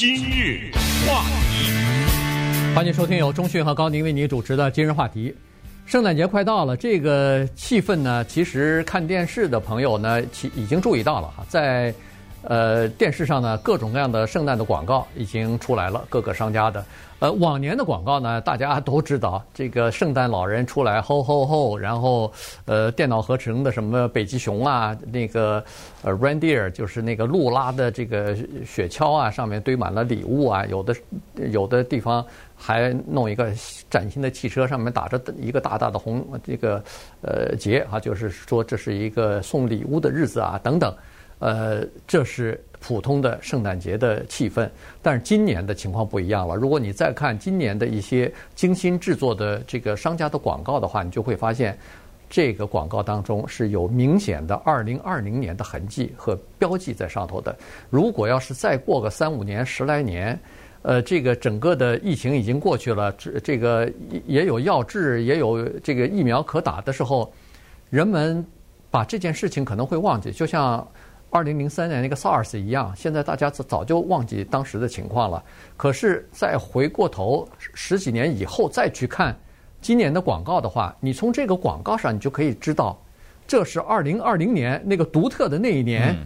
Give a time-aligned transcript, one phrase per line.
[0.00, 0.70] 今日
[1.06, 5.36] 话题，欢迎收听由中讯和高宁为您主持的今日话题。
[5.84, 11.94] 圣诞节快到了，这个气氛呢，其实看电视的朋友呢，其已经注意到了哈，在
[12.42, 16.84] 呃电视上呢，各种各样的圣诞的广告已经出来了，各个商家的。
[17.20, 22.32] 呃，往年的广告呢，大家都知道，这个圣诞老人出来吼吼吼，然后
[22.64, 25.62] 呃，电脑合成的什么北极熊啊，那个
[26.00, 28.34] 呃，reindeer 就是那个鹿拉的这个
[28.64, 30.96] 雪橇啊，上面堆满了礼物啊，有的
[31.52, 32.24] 有的地方
[32.56, 33.52] 还弄一个
[33.90, 36.82] 崭新的汽车，上面打着一个大大的红这个
[37.20, 40.90] 呃结啊，就是说这是一个送礼物的日子啊，等等，
[41.40, 42.62] 呃，这是。
[42.82, 44.66] 普通的圣诞节的气氛，
[45.02, 46.56] 但是今年的情况不一样了。
[46.56, 51.78] 如果你再看今年的一些精心制作的这个商家的广告的话，你就会发现，
[52.30, 57.54] 这个广告当中是有明显的二零二零年的痕迹和标记在上头的。
[57.90, 60.40] 如果要是再过个三五年、十来年，
[60.80, 63.92] 呃，这个整个的疫情已经过去了，这这个
[64.26, 67.30] 也有药治，也有这个疫苗可打的时候，
[67.90, 68.42] 人们
[68.90, 70.88] 把这件事情可能会忘记，就像。
[71.30, 75.42] 二零零三年那个 SARS 一样，现在大家早就忘记当时的情况了。
[75.76, 79.38] 可是再回过头十几年以后再去看
[79.80, 83.00] 今年的广告的话，你从这个广告上你就可以知道，
[83.46, 86.16] 这是二零二零年那个独特的那一年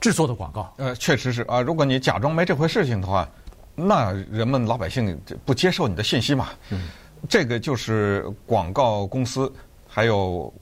[0.00, 0.72] 制作的广告。
[0.76, 1.60] 呃，确实是啊。
[1.60, 3.28] 如果你假装没这回事情的话，
[3.74, 6.50] 那人们老百姓不接受你的信息嘛。
[6.70, 6.88] 嗯。
[7.28, 9.52] 这个就是广告公司
[9.88, 10.52] 还有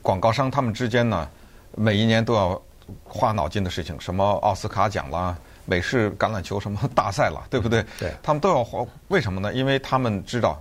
[0.00, 1.28] 广告商他们之间呢，
[1.76, 2.62] 每一年都要。
[3.04, 7.84] 花脑筋的事情，什么奥斯卡奖啦、美式橄榄球什么大赛啦，对不对？
[7.98, 8.84] 对，他们都要花。
[9.08, 9.52] 为什么呢？
[9.52, 10.60] 因为他们知道，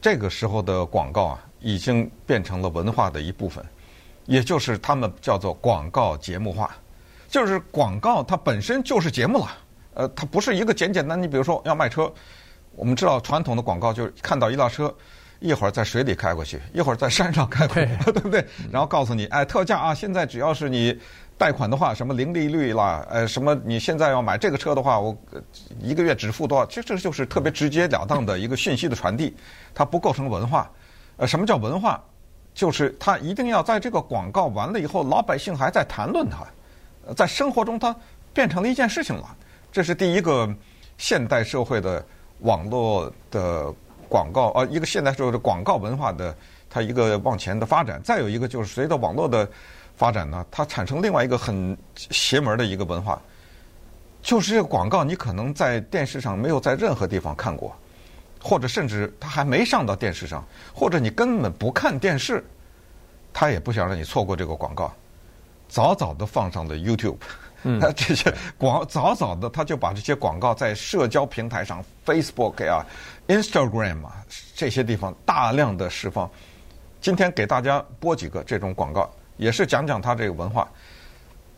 [0.00, 3.64] 这个时候的广告啊，已经变成了文化的一部分，
[4.26, 6.74] 也就是他们叫做广告节目化，
[7.28, 9.48] 就是广告它本身就是节目了。
[9.94, 11.20] 呃，它不是一个简简单。
[11.20, 12.12] 你比如说要卖车，
[12.74, 14.94] 我们知道传统的广告就是看到一辆车。
[15.44, 18.46] 一会儿在水里开过去，一会儿在山上开过去，对， 对不对？
[18.70, 19.92] 然后告诉你，哎，特价啊！
[19.92, 20.96] 现在只要是你
[21.38, 25.16] 贷款的话，什么零利率啦，呃，什么你现在要买这个车的话，我
[25.80, 26.64] 一个月只付多少？
[26.66, 29.34] 其实这就是特别直截了当的一个讯息的传递，
[29.74, 30.70] 它不构成文化。
[31.16, 32.02] 呃，什么叫文化？
[32.54, 37.94] 就是它一定要在这个广告完了以后，老百姓还在谈论它，在生活中它
[38.32, 39.36] 变成了一件事情了。
[39.70, 40.48] 这是第一个
[40.98, 42.04] 现代社会的
[42.40, 43.72] 网络的。
[44.08, 46.36] 广告啊，一个现代社会的广告文化的
[46.68, 49.48] 它一个往前的发展，再有一个就是随着网络的
[50.02, 53.22] 发展呢，它产生另外一个很邪门的一个文化，
[54.20, 57.72] 就是这个广告你可能在电视上没有在任何地方看过，
[58.42, 62.44] 或者甚至它还没上到电视上，或者你根本不看电视，
[63.32, 64.92] 他也不想让你错过这个广告，
[65.68, 67.18] 早早的放上了 YouTube。
[67.62, 72.84] 嗯， 这些广早早的他就把这些广告在社交平台上，Facebook 啊、
[73.28, 74.26] Instagram 啊
[74.56, 76.28] 这些地方大量的释放。
[77.00, 79.08] 今天给大家播几个这种广告，
[79.42, 80.68] 也是讲讲他这个文化。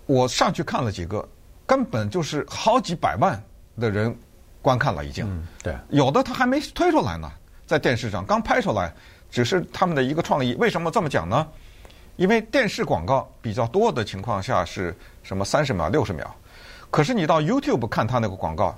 [0.07, 1.27] 我上去看了几个，
[1.67, 3.43] 根本就是好几百万
[3.79, 4.17] 的人
[4.61, 5.27] 观看了已经。
[5.29, 5.75] 嗯，对。
[5.91, 7.31] 有的他还没推出来呢，
[7.67, 8.93] 在电视上刚拍出来，
[9.31, 10.55] 只是他们的一个创意。
[10.55, 11.47] 为什么这么讲呢？
[12.17, 14.95] 因为电视广告比较多的情况下是
[15.25, 16.25] 什么三十秒、六十秒，
[16.89, 18.73] 可是你到 YouTube 看他那个广告，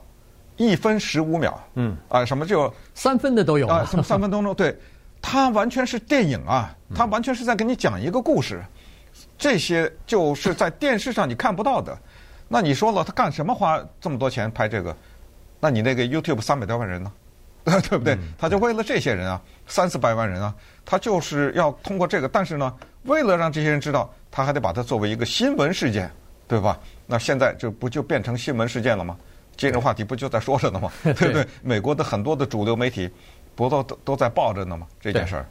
[0.57, 4.75] 一分十五秒，嗯，啊，什么就三分的都有啊，什么三分钟钟，对，
[5.21, 8.65] 它完全是电影啊，它完全是在给你讲一个故事，
[9.39, 11.97] 这些就是在电视上你看不到的。
[12.49, 14.97] 那你说了，他干什么花这么多钱拍这个？
[15.61, 17.13] 那你那个 YouTube 三百多万人呢？
[17.89, 18.17] 对不对？
[18.39, 20.55] 他就为了这些人啊，三四百万人啊，
[20.85, 22.73] 他就是要通过这个，但是呢。
[23.07, 26.11] 为了让这些人知道，他还得把它作为一个新闻事件，
[26.49, 26.77] 对吧？
[27.07, 29.17] 那现在这不就变成新闻事件了吗？
[29.57, 30.91] 今日话题不就在说着呢吗？
[31.05, 31.47] 对不对？
[31.63, 33.09] 美国的很多的主流媒体
[33.55, 34.89] 不都都都在报着呢吗？
[35.01, 35.47] 这件事儿，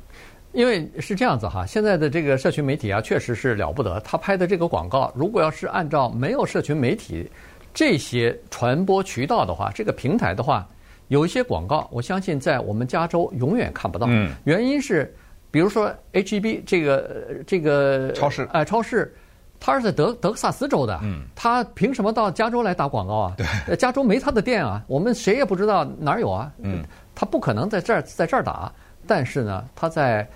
[0.56, 4.00] 因为是这样子哈，现在的这个社群媒体啊，确实是了不得。
[4.00, 7.30] 他拍的这个广告，如果要是按照没有社群媒体
[7.74, 10.68] 这些传播渠道的话，这个平台的话，
[11.10, 14.08] 有一些广告，我相信在我们加州永远看不到。
[14.10, 15.14] 嗯，原因是。
[15.52, 19.16] 比如说 H-E-B 这个这个超市，哎，超市，
[19.58, 23.36] 他是在德德克萨斯州的，嗯，他凭什么到加州来打广告啊？
[23.38, 26.84] 对，加州没他的店啊，我们谁也不知道哪儿有啊，嗯，
[27.16, 28.70] 他不可能在这儿在这儿打，
[29.08, 30.28] 但是呢，他在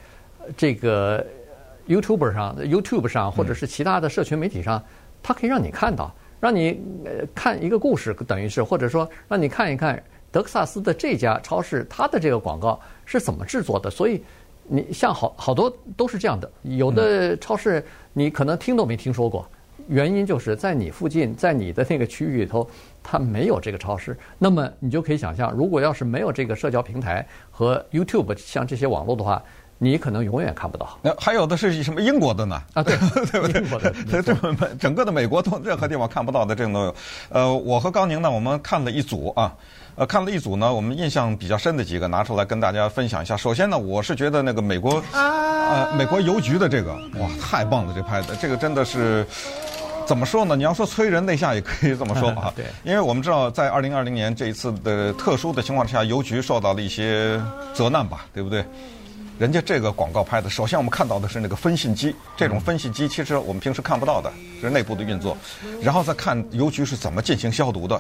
[0.56, 1.26] 这个
[1.88, 4.84] YouTube 上、YouTube 上或者是其他的社群媒体上，
[5.22, 6.82] 它可以让你看到，让你
[7.34, 10.02] 看一个故事，等于是或者说让你看一看
[10.32, 14.24] 德克萨斯的这家超市，它的这个广告是怎么制作的，所以。
[14.72, 19.50] 你像好好多都是这样的，有的超市你可能听都没听说过，
[19.88, 22.70] 原因就是在你附近，在你的那个区域里头，
[23.02, 24.16] 它没有这个超市。
[24.38, 29.44] 那么你就可以想象，如果要是没有这个社交平台和 YouTube 像这些网络的话，
[29.80, 31.00] 你可能永远看不到。
[31.02, 32.62] 那还有的是什么英国的呢？
[32.76, 32.96] 啊，对，
[33.32, 33.62] 对不对？
[33.62, 34.22] 英国的， 这
[34.78, 36.96] 整个的美国都任何地方看不到的，这种都有。
[37.30, 39.52] 呃，我和高宁呢，我们看了一组啊。
[39.96, 43.36] 呃，看了一组呢，我们印象比较深的几个拿出来跟大家分享一下。
[43.36, 49.28] 首先呢，我是觉得那个美国，呃，美国邮局的这个，哇，太棒了，这拍的，这个真的是
[50.06, 50.56] 怎么说呢？
[50.56, 52.52] 你要说催人泪下也可以这么说吧。
[52.56, 57.38] 对，因为我们知道，在二零二零年这一次的特殊的情况之下，邮局受到了一些
[57.74, 58.64] 责难吧，对不对？
[59.40, 65.38] 人家这个广告拍的，首先我们看到的是那个分信机，这种分信机其实我们平时看不到的，是内部的运作，
[65.82, 68.00] 然后再看邮局是怎么进行消毒的。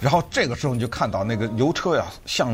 [0.00, 2.50] 然后这个时候你就看到那个邮车呀，像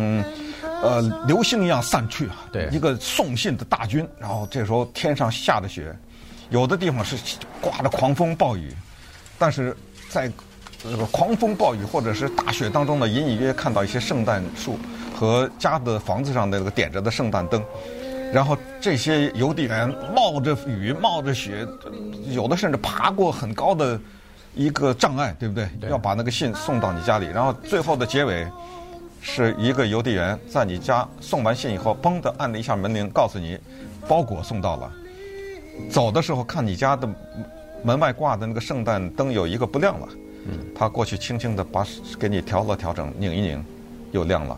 [0.83, 4.05] 呃流星一样散去啊，对，一个送信的大军。
[4.19, 5.97] 然后这时候天上下着雪，
[6.51, 7.17] 有的地方是
[7.61, 8.75] 刮着狂风暴雨，
[9.39, 9.77] 但是
[10.09, 10.29] 在
[10.83, 14.77] 这个狂风暴雨或者是大雪当中呢，隐隐约约看到一些圣诞树
[15.15, 17.63] 和家的房子上的那个点着的圣诞灯。
[18.35, 21.65] 然后这些邮递员冒着雨冒着雪，
[22.33, 23.99] 有的甚至爬过很高的。
[24.57, 25.69] 一个障碍，对不对？
[25.81, 25.91] 对。
[25.91, 28.47] 要把那个信送到你家里，然后最后的结尾
[29.21, 33.59] 是一个邮递员在你家送完信以后，嘣的按了一下门铃，告诉你
[34.07, 34.93] 包裹送到了。
[35.91, 37.09] 走的时候看你家的
[37.83, 40.09] 门外挂的那个圣诞灯有一个不亮了，
[40.47, 41.85] 嗯，他过去轻轻的把
[42.17, 43.65] 给你调了调整，拧一拧，
[44.13, 44.57] 又亮了，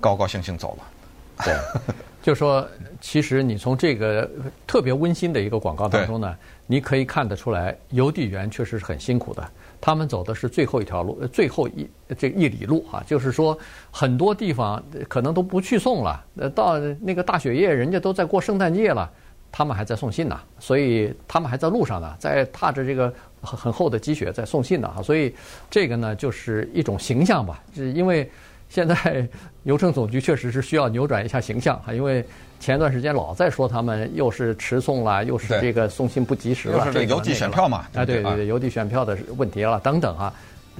[0.00, 1.44] 高高兴兴走了。
[1.44, 1.54] 对，
[2.20, 2.66] 就说
[3.00, 4.28] 其实你从这个
[4.66, 6.36] 特别温馨的一个广告当中呢。
[6.70, 9.42] 你可以看得出来，邮递员确实是很辛苦的。
[9.80, 11.88] 他们走的是最后一条路，最后一
[12.18, 13.58] 这一里路啊，就是说
[13.90, 16.22] 很多地方可能都不去送了。
[16.36, 19.10] 呃，到那个大雪夜，人家都在过圣诞节了，
[19.50, 20.38] 他们还在送信呢。
[20.58, 23.10] 所以他们还在路上呢，在踏着这个
[23.40, 24.92] 很很厚的积雪在送信呢。
[24.94, 25.34] 哈，所以
[25.70, 28.30] 这个呢，就是一种形象吧，是因为。
[28.68, 29.26] 现在
[29.64, 32.24] 邮政总局确实是需要扭转一下形象哈，因为
[32.60, 40.32] 前段时间老在说他们又是迟送了，又是这个送信不及时了，这个邮递选票嘛，啊对对对，邮递选票的问题了等等啊，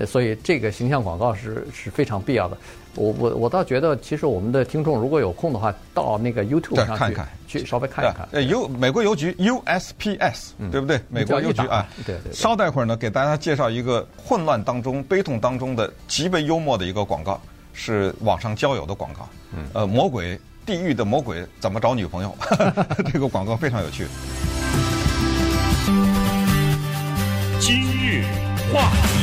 [0.07, 2.57] 所以这个形象广告是是非常必要的。
[2.95, 8.29] 我我我倒觉得，其实我们的听众如果有空的话，到那个 YouTube 上去看看，去稍微看一看。
[8.33, 10.99] 呃，邮美国邮局 USPS，对不对？
[11.09, 12.33] 美国邮局啊，对对。
[12.33, 17.41] 稍待会儿呢，给大家介绍一个混乱当中、悲痛当中的极为幽默的一个广告。
[17.79, 19.29] 是网上交友的广告，
[19.73, 22.37] 呃，魔鬼地狱的魔鬼怎么找女朋友？
[23.13, 24.09] 这个广告非常有趣。
[27.61, 28.25] 今日
[28.73, 29.18] 话题，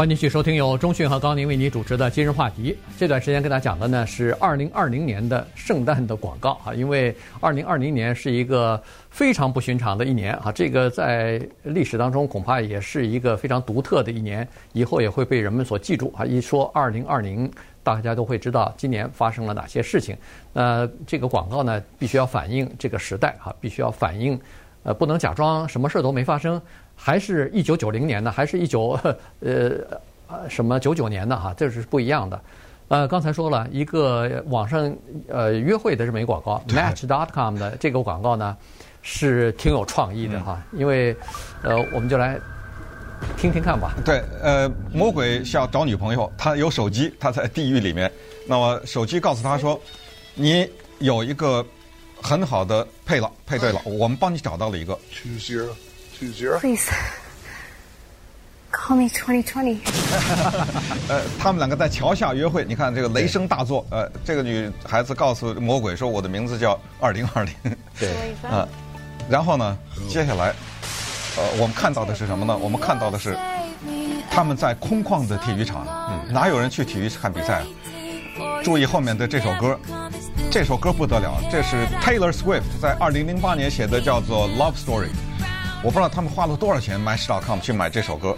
[0.00, 2.74] 欢迎继续收听由中讯和高宁为你主持的今日话题。
[2.96, 16.24] 这段时间跟大家讲的呢是二零二零年的圣诞的广告啊，因为二零二零年是一个非常不寻常的一年啊，这个在历史当中恐怕也是一个非常独特的一年，以后也会被人们所记住啊。
[16.24, 17.52] 一说二零二零，
[17.82, 20.16] 大家都会知道今年发生了哪些事情。
[20.54, 24.40] 那这个广告呢，必须要反映这个时代啊，必须要反映，
[24.82, 26.58] 呃，不能假装什么事都没发生，
[27.02, 28.98] 还是一九九零年的，还是一九
[29.40, 29.70] 呃
[30.48, 32.40] 什么九九年的哈，这是不一样的。
[32.88, 34.94] 呃，刚才说了一个网上
[35.28, 38.56] 呃约会的这么一个广告，Match.com 的这个广告呢。
[39.02, 41.16] 是挺有创意的哈，因为，
[41.62, 42.38] 呃，我们就来
[43.38, 43.94] 听听看吧。
[44.04, 48.12] 对，呃，魔鬼是要找女朋友，他有手机，他在地狱里面。
[48.46, 49.80] 那么手机告诉他说，
[50.34, 51.64] 你有一个
[52.20, 54.92] 很好的配了，配对了，我们帮你找到了一个。
[55.14, 55.70] Two zero,
[56.20, 56.60] two zero.
[56.60, 56.86] Please
[58.70, 59.78] call me twenty twenty.
[61.08, 63.84] 呃，他们两个在桥下约会，你看这个雷声大作。
[63.90, 67.54] 呃，这个女孩子告诉魔鬼说，我的名字叫二零二零。
[67.98, 68.10] 对，
[68.46, 68.68] 啊。
[69.30, 70.52] 然后呢，接下来，
[71.36, 72.56] 呃，我们看到的是什么呢？
[72.58, 73.36] 我们看到的是
[74.30, 77.60] 他们在空旷的体育场，嗯，哪有人去体育看比赛？
[77.60, 77.66] 啊
[78.62, 79.78] 注意后面的这首歌，
[80.50, 85.06] 这首歌不得了，这是 Taylor Swift 在二零零八年写的，叫做《Love Story》。
[85.82, 88.36] 我不知道他们花了多少钱，Match.com 去买这首歌。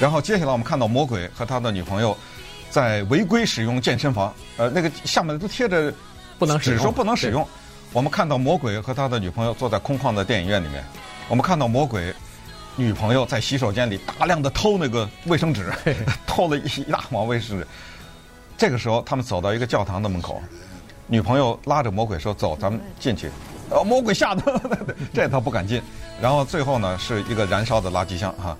[0.00, 2.16] 然后接下来我们看到魔鬼和他的女朋友
[2.70, 5.92] 在违规使用健身房，呃，那个下面都贴着
[6.38, 7.46] 不能使用，只说不能使用。
[7.92, 10.82] 我们看到魔鬼和他的女朋友坐在空旷的电影院里面，
[11.28, 12.12] 我们看到魔鬼
[12.74, 15.70] 女朋友在洗手间里大量的偷那个卫生纸，
[16.26, 17.66] 偷了一一大网卫生纸。
[18.56, 20.40] 这个时候，他们走到一个教堂的门口，
[21.06, 23.30] 女朋友拉着魔鬼说：“走，咱们进去。”
[23.72, 24.60] 呃，魔鬼吓得
[25.12, 25.82] 这他不敢进。
[26.20, 28.56] 然后最后呢，是一个燃烧的垃圾箱哈。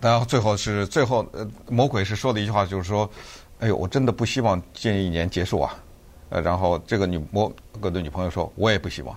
[0.00, 3.08] 然后最后是最后，呃，魔鬼是说的一句话，就是说
[3.60, 5.74] ：“哎呦，我真的不希望这一年结束啊。”
[6.28, 7.50] 呃，然后这个女魔
[7.80, 9.16] 哥的女朋友说：“我也不希望。”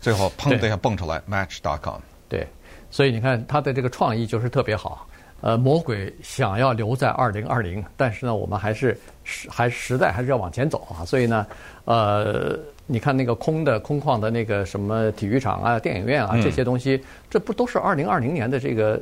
[0.00, 2.00] 最后 砰的一下蹦出来 Match.com。
[2.28, 2.46] 对，
[2.90, 5.06] 所以你看他的这个创意就是特别好。
[5.40, 11.04] 呃，魔鬼想要留在二零二零，但是呢，我们还是时还时代还是要往前走啊。
[11.04, 11.46] 所以呢，
[11.84, 12.58] 呃，
[12.90, 18.98] 你看那个空的空旷的那个什么体育场啊、电影院啊这些东西，这不都是二零二零年的这个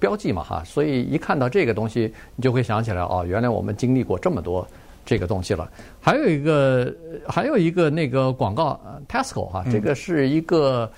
[0.00, 0.64] 标记嘛哈？
[0.64, 4.66] 所以一看到这个东西，你就会想起来哦，原来我们经历过这么多
[5.04, 5.70] 这个东西了。
[6.00, 6.92] 还有一个
[7.28, 10.90] 还有一个那个广告，Tesco 哈，这个是一个。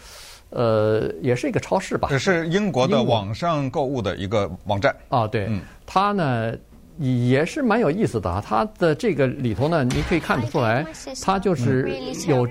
[0.53, 2.09] 呃，也是一个超市吧？
[2.11, 4.93] 这是英国的网上购物的一个网站。
[5.09, 6.53] 啊，对，嗯、它呢
[6.99, 8.43] 也是蛮有意思的啊。
[8.45, 10.85] 它的这个里头呢，你可以看得出来，
[11.23, 11.89] 它就是
[12.27, 12.47] 有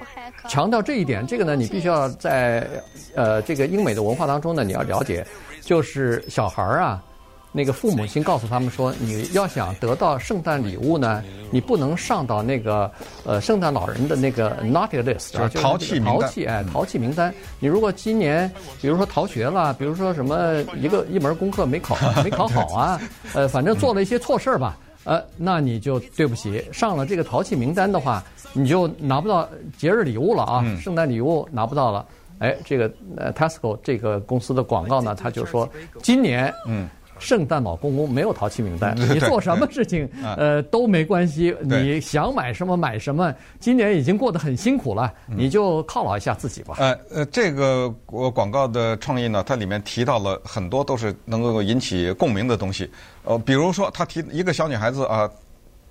[0.47, 1.25] 强调这一点。
[1.25, 2.67] 这个呢，你必须要在
[3.15, 5.25] 呃这个英美的文化当中呢，你要了解，
[5.61, 7.03] 就是小孩儿啊。
[7.51, 12.91] 那个父母亲告诉他们说，你要想得到圣诞礼物呢，你不能上到那个
[13.25, 17.33] 呃圣诞老人的那个 naughty list，就是淘气淘气哎淘气名单。
[17.59, 23.01] 你如果今年比如说逃学了，比如说什么一个一门功课没考 没考好啊，
[23.33, 32.05] 呃反正做了一些错事儿吧，呃那你就对不起，上了这个淘气名单的话，你就拿不到节日礼物了啊，圣诞礼物拿不到了。
[32.37, 35.67] 哎，这个呃 Tesco 这个公司的广告呢，他就说
[36.03, 36.87] 今年嗯。
[37.19, 41.55] 圣诞老公公没有淘气名单， 你做什么事情， 呃都没关系。
[41.61, 43.33] 你想买什么买什么。
[43.59, 46.75] 今年已经过得很辛苦了，你就犒劳一下自己吧。
[46.79, 52.89] 呃呃，这个我广告的创意呢，它里面提到了很多都是能够引起共鸣的东西。
[53.23, 55.29] 呃，比如说他提一个小女孩子啊。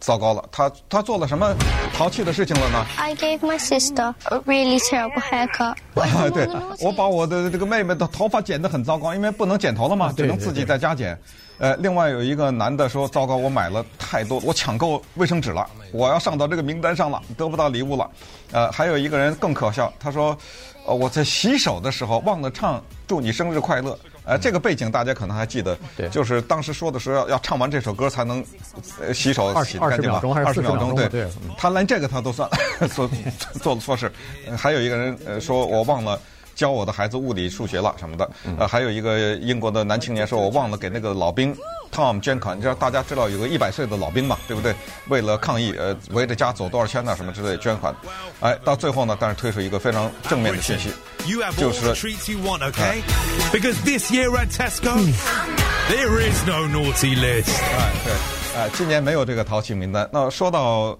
[0.00, 1.54] 糟糕了，他他做了什么
[1.94, 5.74] 淘气的事情了呢？I gave my sister a really terrible haircut。
[5.94, 6.48] 啊对，
[6.80, 11.18] 我把我的这个妹妹的头发剪得很糟糕，因为不能剪头了嘛，只能自己在家剪。
[11.58, 18.08] 呃，另外有一个男的说：“糟糕，我买了太多，我抢购卫生纸了，我要上到这个名单上了，得不到礼物了。”
[18.52, 20.38] 呃，还有一个人更可笑，他说
[20.86, 25.76] ：“呃，我在洗手的时候忘了唱祝你生日快乐。”呃，这个背景大家可能还记得，
[26.10, 28.44] 就是当时说的时候要要唱完这首歌才能
[29.14, 30.20] 洗手洗干净吧？
[30.44, 31.26] 二十秒钟，对对。
[31.56, 32.48] 他连这个他都算
[32.94, 33.10] 做
[33.60, 34.12] 做了错事。
[34.56, 36.20] 还有一个人呃说我忘了。
[36.58, 41.56] 教我的孩子物理、数学了什么的，呃，还有一个英国的男青年说，我忘了给那个老兵
[41.98, 42.56] Tom 捐款。
[42.56, 44.72] 你知道大家知道有个一百岁的老兵嘛，对不对？
[45.08, 47.92] 为了抗议，呃，围着家走多少圈呐，什么之类捐款。
[48.38, 50.90] 哎，到最后呢，但是推出一个非常正面的信息，
[51.56, 51.92] 就是。
[53.50, 54.94] Because this year at Tesco,
[55.88, 57.50] there is no naughty list。
[57.50, 58.12] 哎，对，
[58.56, 60.08] 哎，今年没有这个淘气名单。
[60.12, 60.96] 那说到。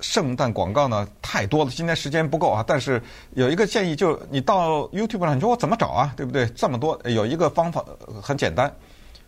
[0.00, 2.64] 圣诞广告呢太多了，今天时间不够啊。
[2.66, 3.00] 但是
[3.34, 6.12] 有一个建议，就你到 YouTube 上，你说我怎么找啊？
[6.16, 6.44] 对不对？
[6.56, 7.84] 这么多，有一个方法
[8.20, 8.74] 很简单，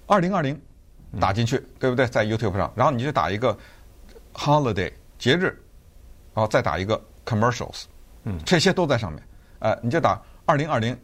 [0.06, 0.60] 二零二零
[1.20, 2.06] 打进去，对不对？
[2.06, 3.56] 在 YouTube 上，然后你就打一个
[4.32, 5.44] holiday 节日，
[6.34, 7.84] 然后再打一个 commercials，
[8.24, 9.22] 嗯，这些都在上面。
[9.58, 10.96] 呃，你就打二零二零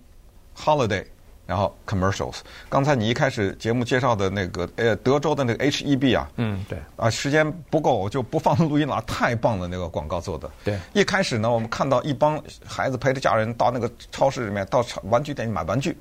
[0.57, 1.05] holiday。
[1.47, 2.37] 然后 commercials，
[2.69, 10.49] 刚才你一开始节目介绍的那个呃德州的那个 HEB 啊，嗯对，啊时间不够我就不放录音了，太棒了那个广告做的。
[10.63, 15.99] 对，一开始呢，我们看到一帮孩子陪着家人到那个超市里面，到玩具店里买玩具，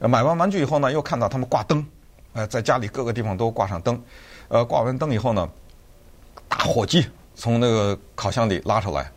[0.00, 1.82] 买完玩具以后呢，又看到他们挂灯，
[2.34, 3.98] 呃，在家里各个地方都挂上灯，
[4.48, 5.48] 呃，挂完灯以后呢，
[6.48, 9.10] 打火机从那个烤箱里拉出来，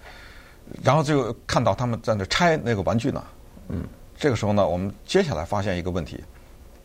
[0.81, 3.23] 然后就看到他们在那拆那个玩具呢，
[3.67, 3.83] 嗯。
[4.19, 6.19] 这个时候呢，我们接下来发现一个问题，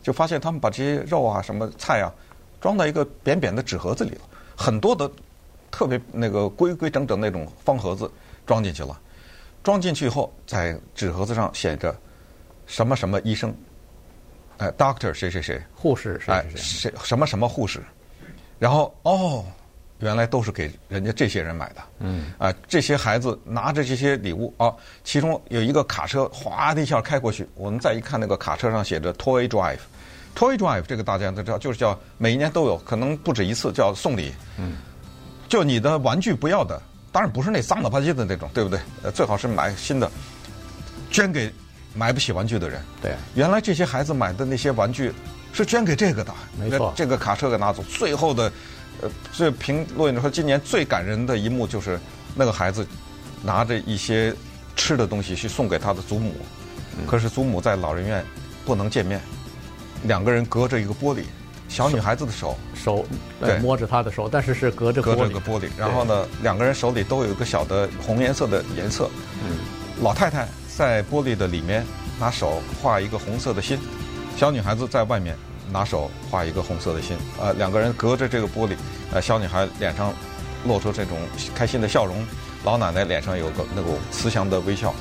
[0.03, 2.13] 就发现他们把这些肉啊、什么菜啊，
[2.61, 4.21] 装到一个扁扁的纸盒子里了，
[4.55, 5.09] 很多的
[5.71, 8.07] 特别那个规规整整那种方盒子
[8.45, 8.99] 装进去了。
[9.63, 11.95] 装进去以后，在纸盒子上写着
[12.67, 13.51] 什么什么医生，
[14.57, 17.81] 哎，Doctor 谁谁谁，护士谁谁谁，哎，谁什么什么护士，
[18.59, 19.45] 然后哦。
[19.99, 27.47] 原来都是给人家这些人买的，嗯，啊，这些孩子拿着这些礼物啊，其中有一个卡车，哗的一下开过去。
[27.55, 34.33] 我们再一看，那个卡车上写着 “Toy Drive”，“Toy Drive” 这个大家都知道，就是叫每一年都有，可能不止一次，叫送礼。
[34.57, 34.75] 嗯，
[35.47, 38.77] 就你的玩具不要的，当然不是那脏了吧唧的那种，对不对？
[39.03, 40.11] 呃，最好是买新的，
[41.09, 41.49] 捐给
[41.93, 42.81] 买不起玩具的人。
[43.01, 45.11] 对，原来这些孩子买的那些玩具
[45.51, 46.93] 是捐给这个的，没错。
[46.95, 48.51] 这个卡车给拿走，最后的。
[49.01, 51.99] 呃，最评论员说，今年最感人的一幕就是
[52.35, 52.87] 那个孩子
[53.41, 54.33] 拿着一些
[54.75, 56.31] 吃的东西去送给他的祖母，
[57.07, 58.23] 可是祖母在老人院
[58.63, 59.19] 不能见面，
[60.03, 61.23] 两个人隔着一个玻璃，
[61.67, 62.55] 小女孩子的手。
[62.75, 63.03] 手
[63.41, 63.57] 对。
[63.57, 69.09] 摸着她的手，但是是隔着隔着个玻璃，然后呢，两个人手里都有一个小的红颜色的颜色，
[69.43, 69.57] 嗯，
[70.03, 71.85] 老太太在玻璃的里面
[72.19, 73.77] 拿手画一个红色的心，
[74.37, 75.35] 小女孩子在外面。
[75.71, 78.75] 拿手画一个红色的心，呃，两个人隔着这个玻璃，
[79.11, 80.13] 呃，小女孩脸上
[80.65, 81.17] 露出这种
[81.55, 82.23] 开心的笑容，
[82.65, 84.93] 老奶奶脸上有个那种慈祥的微笑，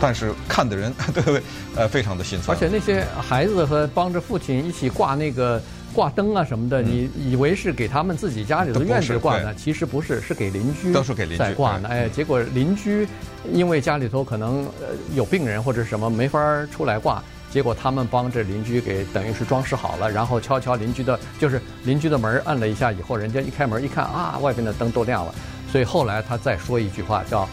[0.00, 1.42] 但是看的人 对不对？
[1.76, 2.56] 呃，非常的心酸。
[2.56, 5.60] 而且那些孩子和帮着父亲一起挂那个
[5.94, 9.54] 挂灯啊什么的，你以为是给他们自己家里的院子挂呢？
[9.54, 11.88] 其实不是，是给邻居，都是给邻居在挂呢。
[11.88, 13.06] 哎，结果邻居
[13.52, 25.34] 因为家里头可能呃有病人或者什么没法出来挂，结果他们帮着邻居给等于是装饰好了，然后敲敲邻居的，就是邻居的门按了一下以后，人家一开门一看啊，外边的灯都亮了。
[25.72, 27.48] 所以后来他再说一句话叫。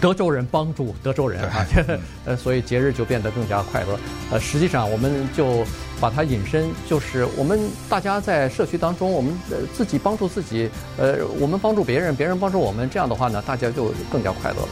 [0.00, 1.66] 德州人帮助德州人啊，
[2.24, 3.98] 呃， 所以节日就变得更加快乐。
[4.30, 5.66] 呃，实际上我们就
[6.00, 9.34] 把它引申，就是我们大家在社区当中，我们
[9.74, 14.68] 自己帮助自己，呃，我们帮助别人，别人帮助我们，这样的话呢，大家就更加快乐了。